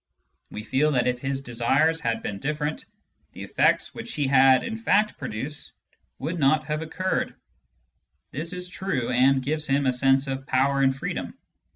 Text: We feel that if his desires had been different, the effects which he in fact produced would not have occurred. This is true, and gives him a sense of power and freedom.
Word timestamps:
We 0.49 0.63
feel 0.63 0.93
that 0.93 1.05
if 1.05 1.19
his 1.19 1.41
desires 1.41 1.99
had 1.99 2.23
been 2.23 2.39
different, 2.39 2.87
the 3.33 3.43
effects 3.43 3.93
which 3.93 4.15
he 4.15 4.23
in 4.27 4.75
fact 4.75 5.19
produced 5.19 5.73
would 6.17 6.39
not 6.39 6.65
have 6.65 6.81
occurred. 6.81 7.35
This 8.31 8.51
is 8.51 8.67
true, 8.67 9.11
and 9.11 9.43
gives 9.43 9.67
him 9.67 9.85
a 9.85 9.93
sense 9.93 10.25
of 10.25 10.47
power 10.47 10.81
and 10.81 10.95
freedom. 10.97 11.37